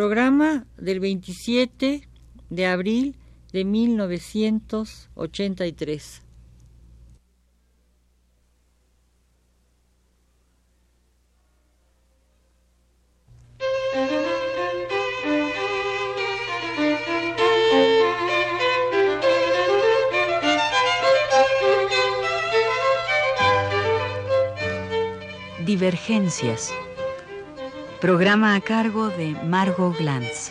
Programa 0.00 0.64
del 0.78 0.98
27 0.98 2.08
de 2.48 2.66
abril 2.66 3.16
de 3.52 3.66
1983. 3.66 6.22
Divergencias. 25.66 26.72
Programa 28.00 28.54
a 28.54 28.62
cargo 28.62 29.10
de 29.10 29.36
Margot 29.44 29.94
Glantz. 29.98 30.50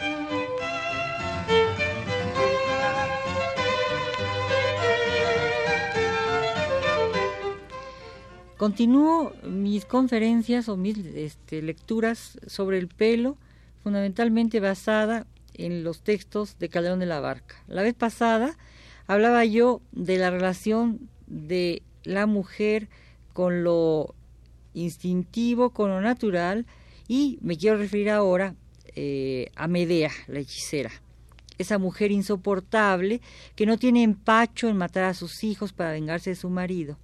Continúo 8.55 9.33
mis 9.43 9.85
conferencias 9.85 10.69
o 10.69 10.77
mis 10.77 10.99
este, 10.99 11.63
lecturas 11.63 12.37
sobre 12.45 12.77
el 12.77 12.87
pelo, 12.87 13.35
fundamentalmente 13.81 14.59
basada 14.59 15.25
en 15.55 15.83
los 15.83 16.03
textos 16.03 16.59
de 16.59 16.69
Calderón 16.69 16.99
de 16.99 17.07
la 17.07 17.19
Barca. 17.19 17.55
La 17.65 17.81
vez 17.81 17.95
pasada 17.95 18.57
hablaba 19.07 19.43
yo 19.43 19.81
de 19.91 20.19
la 20.19 20.29
relación 20.29 21.09
de 21.25 21.81
la 22.03 22.27
mujer 22.27 22.89
con 23.33 23.63
lo 23.63 24.13
instintivo 24.75 25.71
con 25.71 25.89
lo 25.89 25.99
natural 25.99 26.67
y 27.09 27.39
me 27.41 27.57
quiero 27.57 27.75
referir 27.75 28.11
ahora 28.11 28.55
eh, 28.95 29.51
a 29.55 29.67
Medea, 29.67 30.11
la 30.27 30.39
hechicera, 30.39 30.91
esa 31.57 31.79
mujer 31.79 32.11
insoportable 32.11 33.19
que 33.55 33.65
no 33.65 33.77
tiene 33.77 34.03
empacho 34.03 34.69
en 34.69 34.77
matar 34.77 35.05
a 35.05 35.13
sus 35.15 35.43
hijos 35.43 35.73
para 35.73 35.91
vengarse 35.91 36.29
de 36.29 36.35
su 36.35 36.49
marido, 36.49 36.97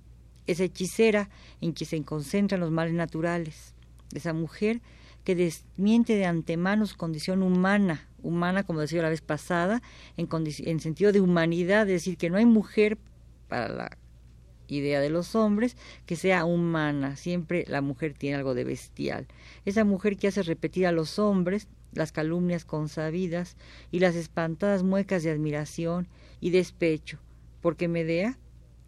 esa 0.46 0.64
hechicera 0.64 1.30
en 1.60 1.74
que 1.74 1.86
se 1.86 2.02
concentran 2.04 2.62
los 2.62 2.70
males 2.70 2.94
naturales, 2.94 3.74
esa 4.14 4.32
mujer 4.32 4.80
que 5.24 5.34
desmiente 5.36 6.16
de 6.16 6.26
antemano 6.26 6.86
su 6.86 6.98
condición 6.98 7.42
humana, 7.42 8.08
humana 8.22 8.62
como 8.62 8.82
decía 8.82 9.02
la 9.02 9.10
vez 9.10 9.22
pasada, 9.22 9.82
en, 10.18 10.30
en 10.32 10.80
sentido 10.82 11.12
de 11.14 11.20
humanidad, 11.20 11.82
es 11.90 12.04
decir, 12.04 12.18
que 12.18 12.30
no 12.30 12.38
hay 12.38 12.46
mujer 12.46 13.00
para 13.48 13.70
la 13.70 13.98
idea 14.68 15.00
de 15.00 15.10
los 15.10 15.36
hombres 15.36 15.78
que 16.06 16.16
sea 16.16 16.46
humana. 16.46 17.16
Siempre 17.16 17.66
la 17.68 17.82
mujer 17.82 18.14
tiene 18.14 18.38
algo 18.38 18.54
de 18.54 18.64
bestial. 18.64 19.28
Esa 19.66 19.84
mujer 19.84 20.18
que 20.18 20.28
hace 20.28 20.44
repetir 20.44 20.88
a 20.88 20.92
los 20.92 21.20
hombres 21.20 21.68
las 21.94 22.12
calumnias 22.12 22.66
consabidas 22.66 23.56
y 23.92 24.00
las 24.00 24.16
espantadas 24.16 24.84
muecas 24.84 25.24
de 25.24 25.32
admiración 25.32 26.08
y 26.42 26.50
despecho, 26.50 27.20
porque 27.62 27.88
Medea, 27.88 28.38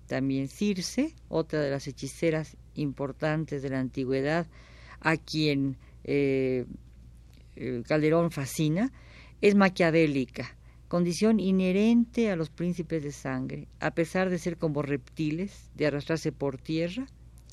también 0.07 0.49
Circe, 0.49 1.15
otra 1.29 1.61
de 1.61 1.71
las 1.71 1.87
hechiceras 1.87 2.57
importantes 2.75 3.61
de 3.61 3.69
la 3.69 3.79
antigüedad, 3.79 4.47
a 4.99 5.15
quien 5.17 5.77
eh, 6.03 6.65
Calderón 7.87 8.31
fascina, 8.31 8.91
es 9.41 9.55
maquiavélica 9.55 10.56
condición 10.87 11.39
inherente 11.39 12.31
a 12.31 12.35
los 12.35 12.49
príncipes 12.49 13.03
de 13.03 13.11
sangre, 13.11 13.67
a 13.79 13.91
pesar 13.91 14.29
de 14.29 14.39
ser 14.39 14.57
como 14.57 14.81
reptiles, 14.81 15.69
de 15.75 15.87
arrastrarse 15.87 16.31
por 16.31 16.57
tierra, 16.57 17.07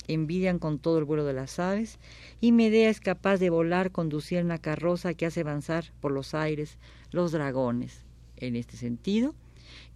envidian 0.06 0.58
con 0.58 0.78
todo 0.78 0.98
el 0.98 1.04
vuelo 1.04 1.24
de 1.24 1.32
las 1.32 1.58
aves, 1.58 1.98
y 2.40 2.52
Medea 2.52 2.90
es 2.90 3.00
capaz 3.00 3.38
de 3.38 3.50
volar, 3.50 3.90
conducir 3.90 4.42
una 4.44 4.58
carroza 4.58 5.14
que 5.14 5.26
hace 5.26 5.40
avanzar 5.40 5.92
por 6.00 6.12
los 6.12 6.34
aires 6.34 6.78
los 7.10 7.32
dragones. 7.32 8.04
En 8.36 8.56
este 8.56 8.76
sentido, 8.76 9.34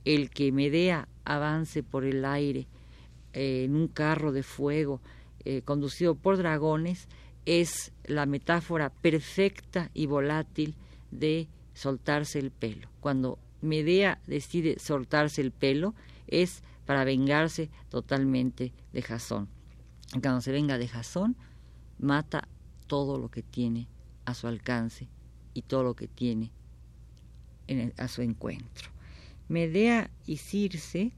el 0.04 0.30
que 0.30 0.52
Medea 0.52 1.08
avance 1.24 1.82
por 1.82 2.04
el 2.04 2.24
aire 2.24 2.66
eh, 3.32 3.64
en 3.64 3.76
un 3.76 3.88
carro 3.88 4.32
de 4.32 4.42
fuego 4.42 5.00
eh, 5.44 5.62
conducido 5.62 6.14
por 6.14 6.36
dragones 6.38 7.08
es 7.46 7.92
la 8.04 8.26
metáfora 8.26 8.90
perfecta 8.90 9.90
y 9.94 10.06
volátil 10.06 10.74
de 11.10 11.48
soltarse 11.78 12.40
el 12.40 12.50
pelo. 12.50 12.88
Cuando 13.00 13.38
Medea 13.60 14.20
decide 14.26 14.78
soltarse 14.80 15.40
el 15.40 15.52
pelo 15.52 15.94
es 16.26 16.62
para 16.86 17.04
vengarse 17.04 17.70
totalmente 17.88 18.72
de 18.92 19.02
Jasón. 19.02 19.48
Cuando 20.20 20.40
se 20.40 20.50
venga 20.50 20.76
de 20.76 20.88
Jasón, 20.88 21.36
mata 21.98 22.48
todo 22.86 23.18
lo 23.18 23.30
que 23.30 23.42
tiene 23.42 23.86
a 24.24 24.34
su 24.34 24.48
alcance 24.48 25.08
y 25.54 25.62
todo 25.62 25.84
lo 25.84 25.94
que 25.94 26.08
tiene 26.08 26.50
a 27.96 28.08
su 28.08 28.22
encuentro. 28.22 28.90
Medea 29.48 30.10
y 30.26 30.38
Circe 30.38 31.12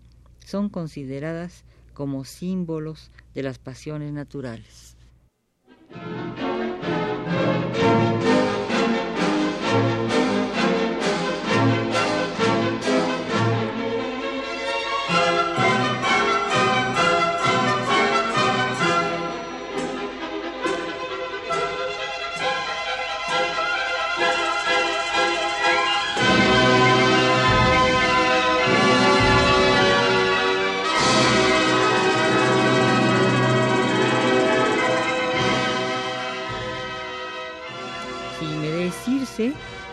son 0.45 0.69
consideradas 0.69 1.65
como 1.95 2.25
símbolos 2.25 3.11
de 3.35 3.43
las 3.43 3.59
pasiones 3.59 4.13
naturales. 4.13 4.97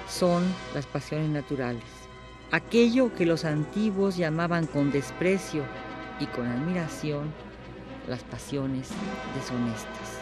Son 0.10 0.44
las 0.74 0.86
pasiones 0.86 1.30
naturales, 1.30 1.84
aquello 2.52 3.14
que 3.16 3.26
los 3.26 3.46
antiguos 3.46 4.18
llamaban 4.18 4.68
con 4.68 4.92
desprecio 4.92 5.64
y 6.20 6.26
con 6.28 6.48
admiración 6.48 7.32
las 8.08 8.24
pasiones 8.24 8.90
deshonestas. 9.36 10.22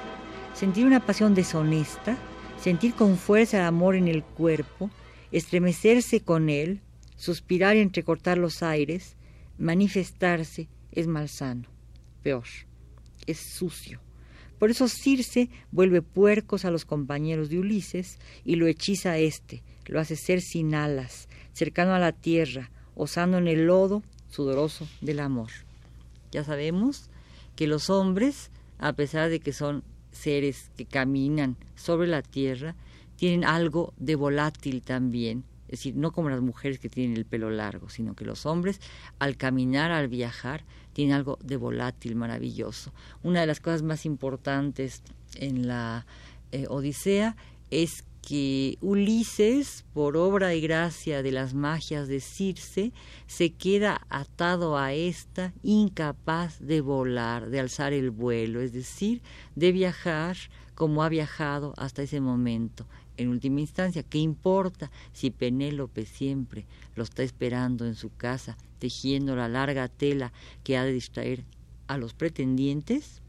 Sentir 0.53 0.86
una 0.86 1.00
pasión 1.00 1.36
deshonesta, 1.36 2.18
sentir 2.59 2.94
con 2.94 3.18
fuerza 3.18 3.58
el 3.58 3.66
amor 3.66 3.96
en 3.96 4.08
el 4.08 4.24
cuerpo, 4.24 4.90
estremecerse 5.31 6.22
con 6.22 6.50
él, 6.50 6.81
suspirar 7.16 7.75
y 7.75 7.81
entrecortar 7.81 8.38
los 8.38 8.63
aires, 8.63 9.16
manifestarse 9.57 10.68
es 10.92 11.07
malsano, 11.07 11.68
peor, 12.24 12.46
es 13.28 13.38
sucio. 13.38 14.05
Por 14.66 14.72
eso 14.72 14.88
Circe 14.88 15.48
vuelve 15.70 16.02
puercos 16.02 16.66
a 16.66 16.72
los 16.72 16.86
compañeros 16.86 17.50
de 17.50 17.59
Ulises 17.59 18.18
y 18.44 18.56
lo 18.56 18.66
hechiza 18.66 19.12
a 19.12 19.18
éste, 19.20 19.62
lo 19.86 20.00
hace 20.00 20.16
ser 20.16 20.42
sin 20.42 20.74
alas, 20.74 21.30
cercano 21.53 21.94
a 21.94 22.00
la 22.00 22.14
tierra, 22.14 22.72
osando 22.96 23.38
en 23.38 23.48
el 23.48 23.68
lodo 23.68 24.02
sudoroso 24.28 24.88
del 25.02 25.20
amor. 25.20 25.52
Ya 26.31 26.44
sabemos 26.44 27.12
que 27.56 27.68
los 27.68 27.92
hombres, 27.92 28.50
a 28.80 28.94
pesar 28.94 29.30
de 29.30 29.40
que 29.40 29.54
son 29.54 29.84
seres 30.12 30.72
que 30.75 30.86
caminan 30.86 31.58
sobre 31.75 32.08
la 32.08 32.24
tierra, 32.24 32.74
tienen 33.18 33.46
algo 33.46 33.94
de 33.98 34.16
volátil 34.16 34.81
también, 34.81 35.44
es 35.66 35.80
decir, 35.80 35.96
no 35.96 36.12
como 36.12 36.30
las 36.30 36.42
mujeres 36.42 36.80
que 36.80 36.90
tienen 36.90 37.18
el 37.18 37.26
pelo 37.26 37.50
largo, 37.50 37.90
sino 37.90 38.16
que 38.16 38.26
los 38.26 38.46
hombres 38.46 38.80
al 39.20 39.38
caminar, 39.38 39.92
al 39.92 40.08
viajar, 40.08 40.64
tienen 40.94 41.16
algo 41.16 41.38
de 41.44 41.58
volátil, 41.58 42.16
maravilloso. 42.16 42.94
Una 43.24 43.42
de 43.42 43.48
las 43.48 43.59
cosas 43.59 43.81
más 43.81 44.06
importantes 44.06 45.02
en 45.36 45.68
la 45.68 46.06
eh, 46.51 46.68
Odisea 46.69 47.36
es 47.72 48.06
que 48.25 48.80
Ulises, 48.81 49.86
por 49.94 50.18
obra 50.18 50.56
y 50.56 50.62
gracia 50.62 51.22
de 51.22 51.31
las 51.31 51.54
magias 51.54 52.07
de 52.07 52.19
Circe, 52.19 52.92
se 53.27 53.54
queda 53.54 54.01
atado 54.10 54.80
a 54.80 54.94
esta, 54.94 55.54
incapaz 55.62 56.60
de 56.60 56.81
volar, 56.81 57.51
de 57.51 57.60
alzar 57.60 57.94
el 57.94 58.10
vuelo, 58.10 58.62
es 58.62 58.74
decir, 58.74 59.22
de 59.56 59.72
viajar 59.72 60.38
como 60.74 61.04
ha 61.04 61.10
viajado 61.10 61.75
hasta 61.77 62.01
ese 62.01 62.19
momento. 62.19 62.88
En 63.16 63.30
última 63.30 63.62
instancia, 63.62 64.01
¿qué 64.01 64.18
importa 64.18 64.89
si 65.13 65.30
Penélope 65.30 66.07
siempre 66.07 66.66
lo 66.95 67.04
está 67.04 67.22
esperando 67.22 67.86
en 67.86 67.94
su 67.94 68.10
casa, 68.10 68.57
tejiendo 68.80 69.36
la 69.36 69.48
larga 69.48 69.88
tela 69.88 70.33
que 70.63 70.77
ha 70.77 70.83
de 70.83 70.94
distraer 70.94 71.45
a 71.86 72.00
los 72.00 72.16
pretendientes? 72.16 73.22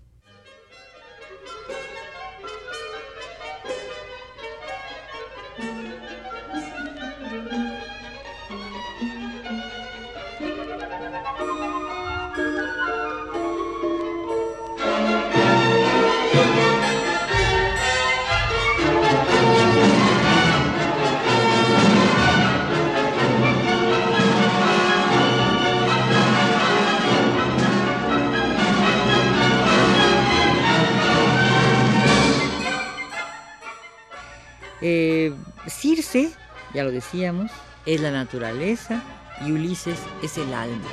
Eh, 34.88 35.32
Circe, 35.66 36.30
ya 36.72 36.84
lo 36.84 36.92
decíamos, 36.92 37.50
es 37.86 38.00
la 38.00 38.12
naturaleza 38.12 39.02
y 39.44 39.50
Ulises 39.50 39.98
es 40.22 40.38
el 40.38 40.54
alma. 40.54 40.86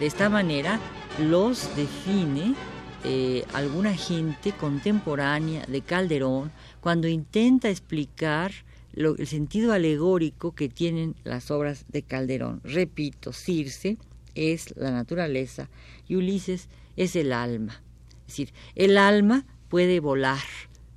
De 0.00 0.06
esta 0.06 0.28
manera 0.28 0.80
los 1.20 1.76
define 1.76 2.56
eh, 3.04 3.44
alguna 3.52 3.94
gente 3.94 4.50
contemporánea 4.50 5.64
de 5.66 5.82
Calderón 5.82 6.50
cuando 6.80 7.06
intenta 7.06 7.70
explicar 7.70 8.50
el 8.92 9.24
sentido 9.28 9.72
alegórico 9.72 10.52
que 10.56 10.68
tienen 10.68 11.14
las 11.22 11.52
obras 11.52 11.84
de 11.90 12.02
Calderón. 12.02 12.60
Repito, 12.64 13.32
Circe 13.32 13.98
es 14.34 14.74
la 14.76 14.90
naturaleza 14.90 15.68
y 16.08 16.16
Ulises 16.16 16.68
es 16.96 17.14
el 17.14 17.32
alma. 17.32 17.82
Es 18.22 18.32
decir, 18.32 18.52
el 18.74 18.98
alma 18.98 19.46
puede 19.68 20.00
volar 20.00 20.42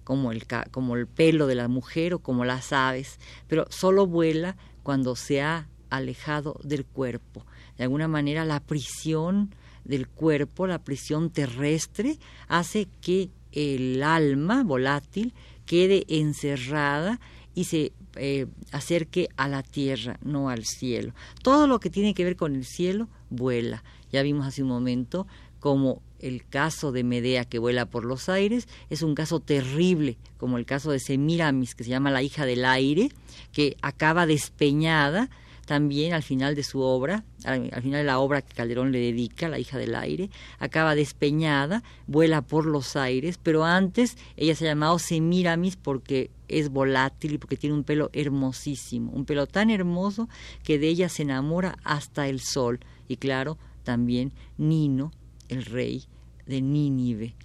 como 0.05 0.31
el, 0.31 0.45
como 0.71 0.95
el 0.95 1.07
pelo 1.07 1.47
de 1.47 1.55
la 1.55 1.67
mujer 1.67 2.13
o 2.13 2.19
como 2.19 2.45
las 2.45 2.71
aves, 2.71 3.19
pero 3.47 3.65
solo 3.69 4.07
vuela 4.07 4.55
cuando 4.83 5.17
se 5.17 5.41
ha 5.41 5.67
alejado 5.89 6.57
del 6.63 6.85
cuerpo. 6.85 7.45
De 7.77 7.83
alguna 7.83 8.07
manera 8.07 8.45
la 8.45 8.61
prisión 8.61 9.53
del 9.83 10.07
cuerpo, 10.07 10.67
la 10.67 10.79
prisión 10.79 11.31
terrestre, 11.31 12.17
hace 12.47 12.87
que 13.01 13.29
el 13.51 14.01
alma 14.03 14.63
volátil 14.63 15.33
quede 15.65 16.05
encerrada 16.07 17.19
y 17.55 17.65
se 17.65 17.93
eh, 18.15 18.45
acerque 18.71 19.29
a 19.37 19.47
la 19.47 19.63
tierra, 19.63 20.19
no 20.23 20.49
al 20.49 20.65
cielo. 20.65 21.13
Todo 21.41 21.67
lo 21.67 21.79
que 21.79 21.89
tiene 21.89 22.13
que 22.13 22.23
ver 22.23 22.35
con 22.35 22.55
el 22.55 22.65
cielo 22.65 23.09
vuela. 23.29 23.83
Ya 24.11 24.21
vimos 24.21 24.45
hace 24.45 24.61
un 24.61 24.69
momento 24.69 25.25
como 25.65 26.03
el 26.19 26.45
caso 26.45 26.91
de 26.91 27.03
Medea 27.03 27.43
que 27.43 27.57
vuela 27.57 27.87
por 27.87 28.05
los 28.05 28.29
aires 28.29 28.67
es 28.91 29.01
un 29.01 29.15
caso 29.15 29.39
terrible, 29.39 30.15
como 30.37 30.59
el 30.59 30.65
caso 30.67 30.91
de 30.91 30.99
Semiramis, 30.99 31.73
que 31.73 31.83
se 31.83 31.89
llama 31.89 32.11
la 32.11 32.21
hija 32.21 32.45
del 32.45 32.65
aire, 32.65 33.09
que 33.51 33.75
acaba 33.81 34.27
despeñada 34.27 35.31
también 35.65 36.13
al 36.13 36.21
final 36.21 36.53
de 36.53 36.61
su 36.61 36.81
obra, 36.81 37.23
al, 37.45 37.81
final 37.81 38.01
de 38.01 38.03
la 38.03 38.19
obra 38.19 38.43
que 38.43 38.53
Calderón 38.53 38.91
le 38.91 38.99
dedica, 38.99 39.49
La 39.49 39.57
hija 39.57 39.79
del 39.79 39.95
aire, 39.95 40.29
acaba 40.59 40.93
despeñada, 40.93 41.81
vuela 42.05 42.43
por 42.43 42.67
los 42.67 42.95
aires, 42.95 43.39
pero 43.41 43.65
antes 43.65 44.19
ella 44.37 44.53
se 44.53 44.65
ha 44.65 44.73
llamado 44.73 44.99
Semiramis 44.99 45.77
porque 45.77 46.29
es 46.47 46.69
volátil 46.69 47.33
y 47.33 47.37
porque 47.39 47.57
tiene 47.57 47.75
un 47.75 47.83
pelo 47.83 48.11
hermosísimo, 48.13 49.11
un 49.13 49.25
pelo 49.25 49.47
tan 49.47 49.71
hermoso 49.71 50.29
que 50.63 50.77
de 50.77 50.89
ella 50.89 51.09
se 51.09 51.23
enamora 51.23 51.79
hasta 51.83 52.27
el 52.27 52.39
sol. 52.39 52.81
Y 53.07 53.17
claro, 53.17 53.57
también 53.83 54.31
Nino, 54.57 55.11
el 55.49 55.65
rey 55.65 56.03
de 56.45 56.61
Nínive, 56.61 57.35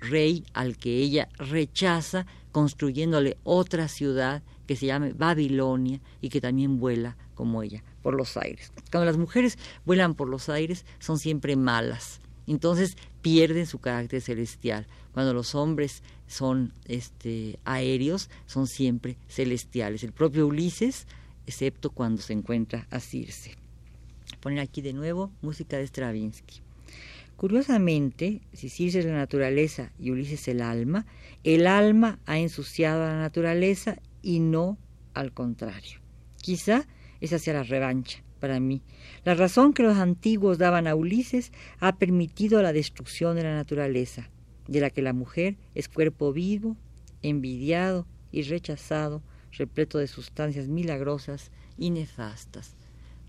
rey 0.00 0.44
al 0.52 0.76
que 0.76 0.96
ella 0.96 1.28
rechaza 1.38 2.26
construyéndole 2.52 3.36
otra 3.44 3.88
ciudad 3.88 4.42
que 4.66 4.76
se 4.76 4.86
llame 4.86 5.12
Babilonia 5.12 6.00
y 6.20 6.28
que 6.28 6.40
también 6.40 6.78
vuela 6.78 7.16
como 7.34 7.62
ella 7.62 7.82
por 8.02 8.14
los 8.14 8.36
aires. 8.36 8.72
Cuando 8.90 9.06
las 9.06 9.16
mujeres 9.16 9.58
vuelan 9.84 10.14
por 10.14 10.28
los 10.28 10.48
aires 10.48 10.84
son 10.98 11.18
siempre 11.18 11.56
malas, 11.56 12.20
entonces 12.46 12.96
pierden 13.22 13.66
su 13.66 13.78
carácter 13.78 14.20
celestial. 14.20 14.86
Cuando 15.12 15.34
los 15.34 15.54
hombres 15.54 16.02
son 16.26 16.72
este, 16.86 17.58
aéreos 17.64 18.30
son 18.46 18.66
siempre 18.66 19.16
celestiales. 19.28 20.02
El 20.02 20.12
propio 20.12 20.46
Ulises, 20.46 21.06
excepto 21.46 21.90
cuando 21.90 22.22
se 22.22 22.32
encuentra 22.32 22.86
a 22.90 23.00
Circe. 23.00 23.54
Poner 24.40 24.60
aquí 24.60 24.80
de 24.80 24.92
nuevo 24.92 25.30
música 25.42 25.76
de 25.76 25.86
Stravinsky. 25.86 26.60
Curiosamente, 27.38 28.40
si 28.52 28.68
Circe 28.68 28.98
es 28.98 29.04
la 29.04 29.12
naturaleza 29.12 29.92
y 29.96 30.10
Ulises 30.10 30.48
el 30.48 30.60
alma, 30.60 31.06
el 31.44 31.68
alma 31.68 32.18
ha 32.26 32.40
ensuciado 32.40 33.04
a 33.04 33.12
la 33.12 33.20
naturaleza 33.20 33.96
y 34.22 34.40
no 34.40 34.76
al 35.14 35.32
contrario. 35.32 36.00
Quizá 36.42 36.88
esa 37.20 37.38
sea 37.38 37.54
la 37.54 37.62
revancha 37.62 38.24
para 38.40 38.58
mí. 38.58 38.82
La 39.22 39.36
razón 39.36 39.72
que 39.72 39.84
los 39.84 39.98
antiguos 39.98 40.58
daban 40.58 40.88
a 40.88 40.96
Ulises 40.96 41.52
ha 41.78 41.96
permitido 41.96 42.60
la 42.60 42.72
destrucción 42.72 43.36
de 43.36 43.44
la 43.44 43.54
naturaleza, 43.54 44.28
de 44.66 44.80
la 44.80 44.90
que 44.90 45.00
la 45.00 45.12
mujer 45.12 45.58
es 45.76 45.88
cuerpo 45.88 46.32
vivo, 46.32 46.76
envidiado 47.22 48.08
y 48.32 48.42
rechazado, 48.42 49.22
repleto 49.52 49.98
de 49.98 50.08
sustancias 50.08 50.66
milagrosas 50.66 51.52
y 51.76 51.90
nefastas. 51.90 52.74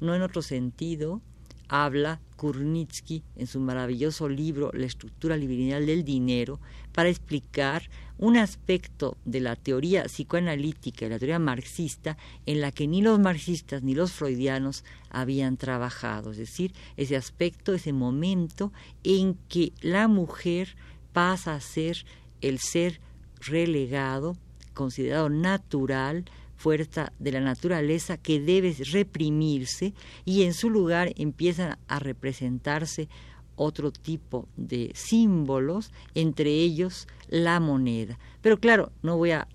No 0.01 0.15
en 0.15 0.23
otro 0.23 0.41
sentido, 0.41 1.21
habla 1.69 2.19
Kurnitsky 2.36 3.24
en 3.36 3.48
su 3.48 3.60
maravilloso 3.60 4.27
libro 4.27 4.71
La 4.74 4.86
estructura 4.86 5.38
lineal 5.38 5.86
del 5.86 6.04
dinero 6.04 6.60
para 6.94 7.10
explicar 7.10 7.89
un 8.18 8.36
aspecto 8.36 9.18
de 9.24 9.39
la 9.39 9.56
teoría 9.56 10.04
psicoanalítica 10.04 11.06
y 11.06 11.10
la 11.10 11.19
teoría 11.19 11.39
marxista 11.39 12.18
en 12.45 12.60
la 12.60 12.71
que 12.71 12.88
ni 12.88 13.01
los 13.01 13.19
marxistas 13.19 13.83
ni 13.83 13.95
los 13.95 14.12
freudianos 14.12 14.83
habían 15.10 15.56
trabajado, 15.56 16.31
es 16.31 16.38
decir, 16.38 16.74
ese 16.98 17.16
aspecto, 17.16 17.74
ese 17.74 17.94
momento 17.94 18.74
en 19.04 19.36
que 19.48 19.72
la 19.81 20.07
mujer 20.07 20.75
pasa 21.13 21.56
a 21.56 21.62
ser 21.62 22.06
el 22.42 22.60
ser 22.60 23.00
relegado, 23.39 24.36
considerado 24.74 25.30
natural, 25.30 26.25
fuerza 26.59 27.13
de 27.19 27.31
la 27.31 27.39
naturaleza 27.39 28.17
que 28.17 28.41
debe 28.41 28.75
reprimirse 28.91 29.94
y 30.25 30.44
en 30.44 30.53
su 30.53 30.69
lugar 30.69 31.13
empiezan 31.15 31.79
a 31.88 32.00
representarse 32.00 33.07
otro 33.56 33.91
tipo 33.91 34.47
de 34.57 34.91
símbolos, 34.94 35.91
entre 36.15 36.51
ellos 36.51 37.07
la 37.29 37.61
moneda. 37.61 38.19
Pero 38.41 38.59
claro, 38.59 38.91
no 39.01 39.17
voy 39.17 39.31
a, 39.31 39.47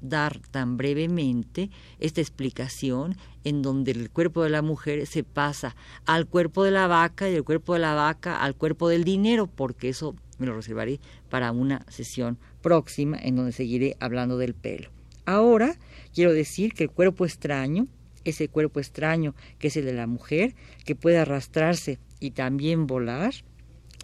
dar 0.00 0.38
tan 0.52 0.76
brevemente 0.76 1.68
esta 1.98 2.20
explicación 2.20 3.16
en 3.42 3.60
donde 3.60 3.90
el 3.90 4.08
cuerpo 4.08 4.44
de 4.44 4.50
la 4.50 4.62
mujer 4.62 5.04
se 5.08 5.24
pasa 5.24 5.74
al 6.04 6.26
cuerpo 6.26 6.62
de 6.62 6.70
la 6.70 6.86
vaca 6.86 7.28
y 7.28 7.34
el 7.34 7.42
cuerpo 7.42 7.72
de 7.72 7.80
la 7.80 7.94
vaca 7.94 8.40
al 8.40 8.54
cuerpo 8.54 8.88
del 8.88 9.02
dinero, 9.02 9.48
porque 9.48 9.88
eso 9.88 10.14
me 10.38 10.46
lo 10.46 10.54
reservaré 10.54 11.00
para 11.28 11.50
una 11.50 11.84
sesión 11.88 12.38
próxima 12.62 13.18
en 13.18 13.34
donde 13.34 13.50
seguiré 13.50 13.96
hablando 13.98 14.38
del 14.38 14.54
pelo. 14.54 14.95
Ahora 15.26 15.76
quiero 16.14 16.32
decir 16.32 16.72
que 16.72 16.84
el 16.84 16.90
cuerpo 16.90 17.26
extraño, 17.26 17.86
ese 18.24 18.48
cuerpo 18.48 18.80
extraño 18.80 19.34
que 19.58 19.68
es 19.68 19.76
el 19.76 19.84
de 19.84 19.92
la 19.92 20.06
mujer, 20.06 20.54
que 20.84 20.94
puede 20.94 21.18
arrastrarse 21.18 21.98
y 22.20 22.30
también 22.30 22.86
volar, 22.86 23.34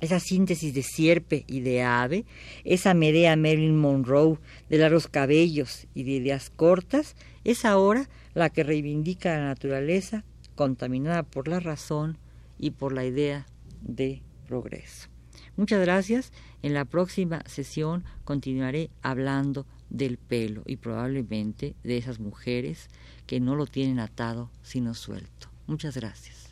esa 0.01 0.19
síntesis 0.19 0.75
de 0.75 0.83
sierpe 0.83 1.45
y 1.47 1.61
de 1.61 1.83
ave, 1.83 2.25
esa 2.65 2.93
Medea 2.93 3.37
Marilyn 3.37 3.79
Monroe 3.79 4.39
de 4.69 4.79
largos 4.79 5.07
cabellos 5.07 5.87
y 5.95 6.03
de 6.03 6.11
ideas 6.11 6.51
cortas, 6.51 7.15
es 7.45 7.65
ahora 7.65 8.09
la 8.35 8.51
que 8.51 8.65
reivindica 8.65 9.39
la 9.39 9.47
naturaleza 9.47 10.25
contaminada 10.57 11.23
por 11.23 11.47
la 11.47 11.61
razón 11.61 12.19
y 12.59 12.73
por 12.73 12.93
la 12.93 13.05
idea 13.05 13.47
de 13.81 14.23
progreso. 14.49 15.09
Muchas 15.57 15.81
gracias. 15.81 16.33
En 16.63 16.75
la 16.75 16.85
próxima 16.85 17.43
sesión 17.47 18.05
continuaré 18.25 18.91
hablando 19.03 19.67
del 19.93 20.17
pelo 20.17 20.63
y 20.67 20.77
probablemente 20.77 21.77
de 21.85 21.99
esas 21.99 22.19
mujeres 22.19 22.89
que 23.27 23.41
no 23.41 23.55
lo 23.55 23.67
tienen 23.67 24.01
atado 24.01 24.51
sino 24.63 24.95
suelto. 24.95 25.49
Muchas 25.67 25.97
gracias. 25.97 26.52